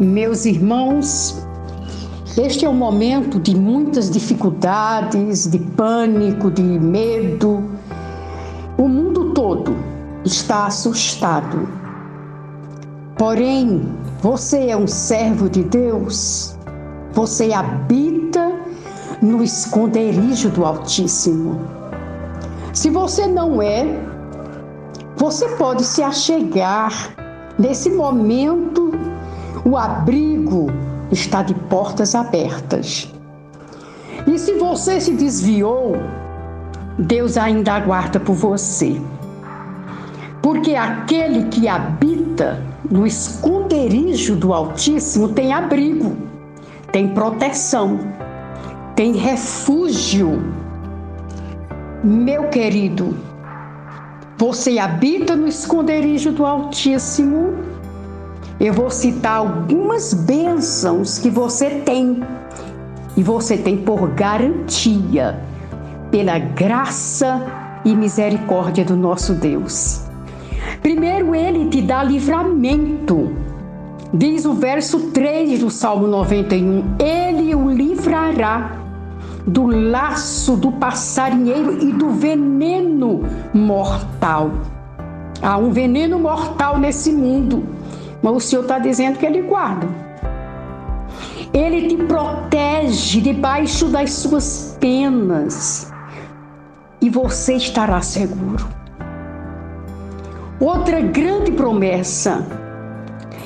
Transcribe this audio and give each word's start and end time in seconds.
Meus 0.00 0.46
irmãos, 0.46 1.46
este 2.38 2.64
é 2.64 2.68
um 2.68 2.74
momento 2.74 3.38
de 3.38 3.54
muitas 3.54 4.10
dificuldades, 4.10 5.46
de 5.46 5.58
pânico, 5.58 6.50
de 6.50 6.62
medo. 6.62 7.62
O 8.78 8.88
mundo 8.88 9.34
todo 9.34 9.76
está 10.24 10.66
assustado. 10.66 11.68
Porém, 13.18 13.86
você 14.20 14.68
é 14.68 14.76
um 14.76 14.86
servo 14.86 15.48
de 15.48 15.62
Deus. 15.62 16.56
Você 17.12 17.52
habita 17.52 18.50
no 19.20 19.42
esconderijo 19.42 20.48
do 20.48 20.64
Altíssimo. 20.64 21.60
Se 22.72 22.88
você 22.88 23.26
não 23.26 23.60
é, 23.60 23.84
você 25.16 25.46
pode 25.50 25.84
se 25.84 26.02
achegar 26.02 27.14
nesse 27.58 27.90
momento. 27.90 29.01
O 29.64 29.76
abrigo 29.76 30.66
está 31.10 31.42
de 31.42 31.54
portas 31.54 32.14
abertas. 32.14 33.12
E 34.26 34.38
se 34.38 34.54
você 34.54 35.00
se 35.00 35.12
desviou, 35.12 35.96
Deus 36.98 37.36
ainda 37.36 37.74
aguarda 37.74 38.18
por 38.18 38.34
você. 38.34 39.00
Porque 40.42 40.74
aquele 40.74 41.44
que 41.44 41.68
habita 41.68 42.60
no 42.90 43.06
esconderijo 43.06 44.34
do 44.34 44.52
Altíssimo 44.52 45.28
tem 45.28 45.52
abrigo, 45.52 46.16
tem 46.90 47.08
proteção, 47.14 48.00
tem 48.96 49.12
refúgio. 49.12 50.42
Meu 52.02 52.48
querido, 52.48 53.16
você 54.36 54.78
habita 54.78 55.36
no 55.36 55.46
esconderijo 55.46 56.32
do 56.32 56.44
Altíssimo. 56.44 57.54
Eu 58.62 58.72
vou 58.72 58.90
citar 58.90 59.38
algumas 59.38 60.14
bênçãos 60.14 61.18
que 61.18 61.28
você 61.28 61.68
tem 61.84 62.22
e 63.16 63.22
você 63.22 63.58
tem 63.58 63.76
por 63.76 64.10
garantia, 64.10 65.36
pela 66.12 66.38
graça 66.38 67.44
e 67.84 67.92
misericórdia 67.92 68.84
do 68.84 68.96
nosso 68.96 69.34
Deus. 69.34 70.02
Primeiro, 70.80 71.34
ele 71.34 71.70
te 71.70 71.82
dá 71.82 72.04
livramento. 72.04 73.32
Diz 74.14 74.44
o 74.44 74.54
verso 74.54 75.10
3 75.10 75.58
do 75.58 75.68
Salmo 75.68 76.06
91: 76.06 76.84
Ele 77.00 77.56
o 77.56 77.68
livrará 77.68 78.78
do 79.44 79.66
laço 79.66 80.54
do 80.54 80.70
passarinheiro 80.70 81.82
e 81.82 81.92
do 81.92 82.10
veneno 82.10 83.22
mortal. 83.52 84.52
Há 85.42 85.58
um 85.58 85.72
veneno 85.72 86.20
mortal 86.20 86.78
nesse 86.78 87.10
mundo, 87.10 87.64
mas 88.22 88.32
o 88.32 88.40
Senhor 88.40 88.62
está 88.62 88.78
dizendo 88.78 89.18
que 89.18 89.26
Ele 89.26 89.42
guarda. 89.42 89.86
Ele 91.52 91.88
te 91.88 91.96
protege 92.04 93.20
debaixo 93.20 93.88
das 93.88 94.12
suas 94.12 94.76
penas 94.80 95.92
e 97.00 97.10
você 97.10 97.54
estará 97.54 98.00
seguro. 98.00 98.66
Outra 100.60 101.00
grande 101.00 101.52
promessa, 101.52 102.46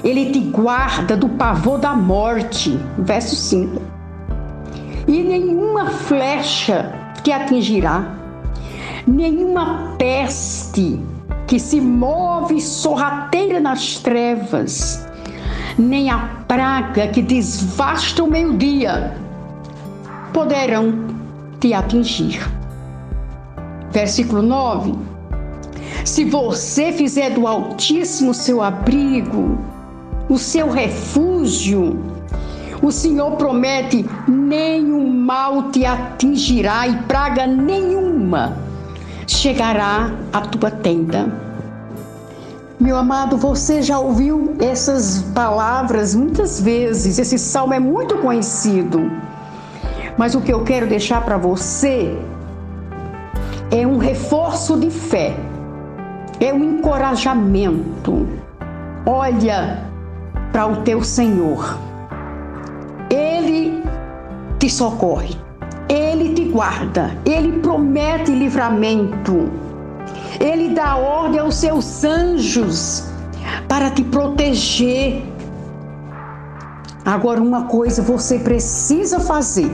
Ele 0.04 0.30
te 0.30 0.40
guarda 0.40 1.16
do 1.16 1.28
pavor 1.30 1.78
da 1.78 1.94
morte. 1.94 2.78
Verso 2.98 3.34
5 3.34 3.96
e 5.08 5.22
nenhuma 5.22 5.90
flecha 5.90 6.92
te 7.22 7.30
atingirá, 7.30 8.12
nenhuma 9.06 9.94
peste 9.96 11.00
que 11.46 11.58
se 11.60 11.80
move 11.80 12.60
sorrateira 12.60 13.60
nas 13.60 13.96
trevas, 13.96 15.06
nem 15.78 16.10
a 16.10 16.18
praga 16.48 17.08
que 17.08 17.22
desvasta 17.22 18.24
o 18.24 18.30
meio-dia 18.30 19.16
poderão 20.32 21.06
te 21.60 21.72
atingir. 21.72 22.40
Versículo 23.92 24.42
9: 24.42 24.94
Se 26.04 26.24
você 26.24 26.92
fizer 26.92 27.30
do 27.30 27.46
Altíssimo 27.46 28.34
seu 28.34 28.62
abrigo, 28.62 29.58
o 30.28 30.38
seu 30.38 30.68
refúgio, 30.68 31.96
o 32.82 32.90
Senhor 32.90 33.32
promete: 33.32 34.04
nenhum 34.26 35.08
mal 35.08 35.70
te 35.70 35.86
atingirá 35.86 36.88
e 36.88 36.96
praga 37.04 37.46
nenhuma 37.46 38.65
chegará 39.26 40.12
à 40.32 40.40
tua 40.40 40.70
tenda. 40.70 41.46
Meu 42.78 42.96
amado, 42.96 43.36
você 43.36 43.80
já 43.80 43.98
ouviu 43.98 44.54
essas 44.60 45.22
palavras 45.34 46.14
muitas 46.14 46.60
vezes, 46.60 47.18
esse 47.18 47.38
salmo 47.38 47.72
é 47.72 47.80
muito 47.80 48.18
conhecido. 48.18 49.10
Mas 50.18 50.34
o 50.34 50.40
que 50.40 50.52
eu 50.52 50.62
quero 50.62 50.86
deixar 50.86 51.22
para 51.22 51.36
você 51.36 52.16
é 53.70 53.86
um 53.86 53.98
reforço 53.98 54.78
de 54.78 54.90
fé, 54.90 55.34
é 56.38 56.52
um 56.52 56.78
encorajamento. 56.78 58.28
Olha 59.06 59.84
para 60.52 60.66
o 60.66 60.82
teu 60.82 61.02
Senhor. 61.02 61.78
Ele 63.10 63.82
te 64.58 64.68
socorre, 64.68 65.36
guarda, 66.46 67.16
ele 67.24 67.60
promete 67.60 68.32
livramento, 68.32 69.50
ele 70.40 70.74
dá 70.74 70.96
ordem 70.96 71.40
aos 71.40 71.56
seus 71.56 72.04
anjos 72.04 73.04
para 73.68 73.90
te 73.90 74.02
proteger. 74.04 75.22
Agora, 77.04 77.40
uma 77.40 77.64
coisa 77.64 78.02
você 78.02 78.38
precisa 78.38 79.20
fazer: 79.20 79.70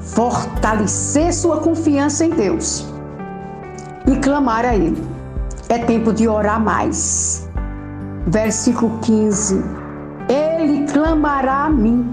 fortalecer 0.00 1.32
sua 1.32 1.58
confiança 1.60 2.24
em 2.24 2.30
Deus 2.30 2.86
e 4.06 4.16
clamar 4.16 4.64
a 4.64 4.74
Ele. 4.74 5.02
É 5.68 5.78
tempo 5.78 6.12
de 6.12 6.28
orar 6.28 6.60
mais. 6.60 7.48
Versículo 8.26 8.98
15 9.00 9.84
ele 10.28 10.86
clamará 10.90 11.64
a 11.64 11.70
mim 11.70 12.10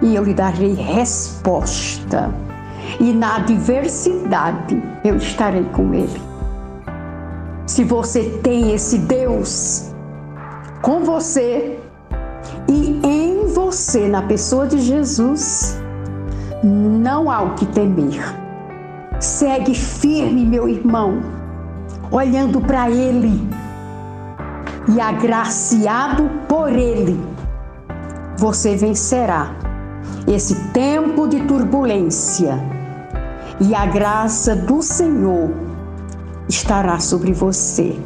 e 0.00 0.14
eu 0.14 0.24
lhe 0.24 0.32
darei 0.32 0.74
resposta. 0.74 2.32
E 3.00 3.12
na 3.12 3.36
adversidade 3.36 4.82
eu 5.04 5.16
estarei 5.16 5.64
com 5.64 5.94
ele. 5.94 6.20
Se 7.66 7.84
você 7.84 8.40
tem 8.42 8.72
esse 8.72 8.98
Deus 8.98 9.92
com 10.82 11.04
você 11.04 11.78
e 12.68 13.00
em 13.04 13.46
você, 13.46 14.08
na 14.08 14.22
pessoa 14.22 14.66
de 14.66 14.80
Jesus, 14.80 15.78
não 16.62 17.30
há 17.30 17.42
o 17.42 17.54
que 17.54 17.66
temer. 17.66 18.22
Segue 19.20 19.74
firme, 19.74 20.44
meu 20.44 20.68
irmão, 20.68 21.20
olhando 22.10 22.60
para 22.60 22.90
Ele 22.90 23.48
e 24.94 25.00
agraciado 25.00 26.30
por 26.48 26.70
Ele, 26.70 27.20
você 28.36 28.76
vencerá 28.76 29.54
esse 30.26 30.54
tempo 30.70 31.26
de 31.26 31.40
turbulência 31.42 32.77
e 33.60 33.74
a 33.74 33.86
graça 33.86 34.54
do 34.54 34.82
Senhor 34.82 35.50
estará 36.48 36.98
sobre 37.00 37.32
você. 37.32 37.96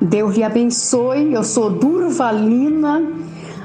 Deus 0.00 0.36
lhe 0.36 0.42
abençoe. 0.42 1.32
Eu 1.32 1.42
sou 1.42 1.70
Durvalina 1.70 3.02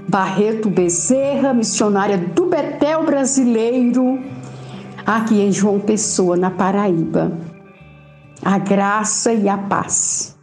Barreto 0.07 0.69
Bezerra, 0.69 1.53
missionária 1.53 2.17
do 2.17 2.45
Betel 2.45 3.05
Brasileiro, 3.05 4.19
aqui 5.05 5.39
em 5.39 5.51
João 5.51 5.79
Pessoa, 5.79 6.35
na 6.35 6.49
Paraíba. 6.49 7.31
A 8.43 8.57
graça 8.57 9.31
e 9.31 9.47
a 9.47 9.57
paz. 9.57 10.35